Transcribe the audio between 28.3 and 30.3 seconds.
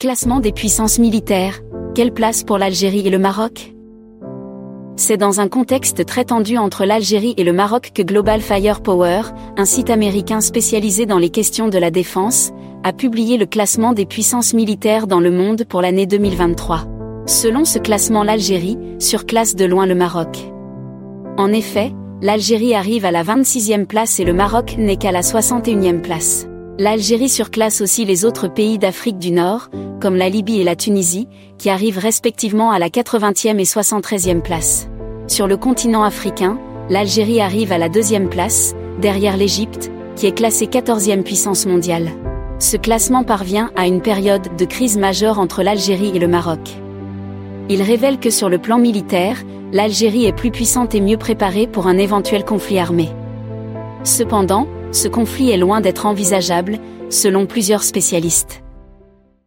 pays d'Afrique du Nord, comme la